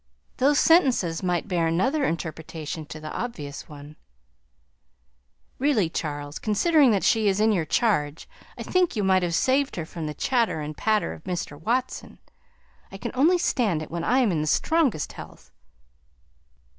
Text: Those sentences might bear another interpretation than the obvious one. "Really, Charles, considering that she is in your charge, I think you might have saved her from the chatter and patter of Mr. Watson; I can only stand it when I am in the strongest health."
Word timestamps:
Those 0.37 0.57
sentences 0.57 1.21
might 1.21 1.47
bear 1.47 1.67
another 1.67 2.05
interpretation 2.05 2.87
than 2.89 3.03
the 3.03 3.13
obvious 3.13 3.69
one. 3.69 3.97
"Really, 5.59 5.91
Charles, 5.91 6.39
considering 6.39 6.89
that 6.89 7.03
she 7.03 7.27
is 7.27 7.39
in 7.39 7.51
your 7.51 7.65
charge, 7.65 8.27
I 8.57 8.63
think 8.63 8.95
you 8.95 9.03
might 9.03 9.21
have 9.21 9.35
saved 9.35 9.75
her 9.75 9.85
from 9.85 10.07
the 10.07 10.15
chatter 10.15 10.59
and 10.59 10.75
patter 10.75 11.13
of 11.13 11.25
Mr. 11.25 11.55
Watson; 11.61 12.17
I 12.91 12.97
can 12.97 13.11
only 13.13 13.37
stand 13.37 13.83
it 13.83 13.91
when 13.91 14.03
I 14.03 14.17
am 14.21 14.31
in 14.31 14.41
the 14.41 14.47
strongest 14.47 15.13
health." 15.13 15.51